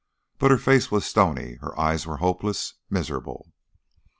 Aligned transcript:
But 0.39 0.49
her 0.49 0.57
face 0.57 0.89
was 0.89 1.05
stony, 1.05 1.57
her 1.61 1.79
eyes 1.79 2.07
were 2.07 2.17
hopeless, 2.17 2.73
miserable. 2.89 3.53